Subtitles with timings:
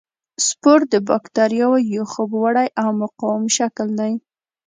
[0.47, 4.13] سپور د باکتریاوو یو خوب وړی او مقاوم شکل دی.